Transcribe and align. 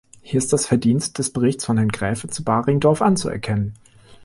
Hier 0.23 0.39
ist 0.39 0.51
das 0.51 0.65
Verdienst 0.65 1.19
des 1.19 1.29
Berichts 1.31 1.63
von 1.63 1.77
Herrn 1.77 1.89
Graefe 1.89 2.27
zu 2.27 2.43
Baringdorf 2.43 3.03
anzuerkennen. 3.03 3.75